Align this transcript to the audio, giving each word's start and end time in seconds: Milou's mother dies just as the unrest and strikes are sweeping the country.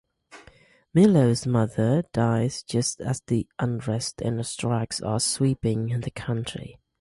Milou's 0.95 1.45
mother 1.45 2.01
dies 2.11 2.63
just 2.63 3.01
as 3.01 3.21
the 3.27 3.45
unrest 3.59 4.19
and 4.19 4.43
strikes 4.43 4.99
are 4.99 5.19
sweeping 5.19 5.89
the 5.99 6.09
country. 6.09 6.79